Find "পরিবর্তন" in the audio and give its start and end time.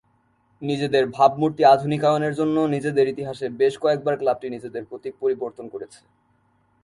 5.19-5.65